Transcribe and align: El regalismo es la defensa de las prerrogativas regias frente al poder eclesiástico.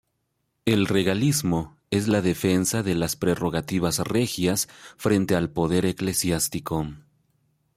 El 0.65 0.87
regalismo 0.87 1.77
es 1.91 2.07
la 2.07 2.23
defensa 2.23 2.81
de 2.81 2.95
las 2.95 3.15
prerrogativas 3.15 3.99
regias 3.99 4.67
frente 4.97 5.35
al 5.35 5.51
poder 5.51 5.85
eclesiástico. 5.85 6.87